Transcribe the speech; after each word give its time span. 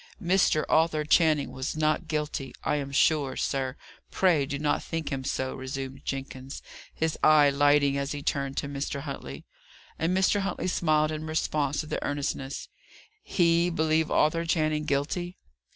"Mr. 0.19 0.65
Arthur 0.67 1.05
Channing 1.05 1.51
was 1.51 1.77
not 1.77 2.07
guilty, 2.07 2.55
I 2.63 2.77
am 2.77 2.91
sure, 2.91 3.35
sir; 3.37 3.77
pray 4.09 4.47
do 4.47 4.57
not 4.57 4.81
think 4.81 5.11
him 5.11 5.23
so," 5.23 5.53
resumed 5.53 6.03
Jenkins, 6.05 6.63
his 6.95 7.19
eye 7.23 7.51
lighting 7.51 7.99
as 7.99 8.11
he 8.11 8.23
turned 8.23 8.57
to 8.57 8.67
Mr. 8.67 9.01
Huntley. 9.01 9.45
And 9.99 10.17
Mr. 10.17 10.39
Huntley 10.39 10.69
smiled 10.69 11.11
in 11.11 11.27
response 11.27 11.81
to 11.81 11.85
the 11.85 12.03
earnestness. 12.03 12.67
He 13.21 13.69
believe 13.69 14.09
Arthur 14.09 14.43
Channing 14.43 14.85
guilty! 14.85 15.37